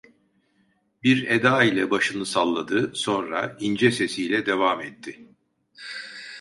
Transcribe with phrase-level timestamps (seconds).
[1.03, 5.27] Bir eda ile başını salladı, sonra ince sesiyle devam etti.